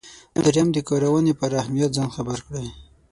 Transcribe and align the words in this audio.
دریم 0.45 0.67
د 0.73 0.77
کارونې 0.89 1.33
پر 1.39 1.51
اهمیت 1.61 1.91
ځان 1.97 2.09
خبر 2.15 2.37
کړئ. 2.47 2.67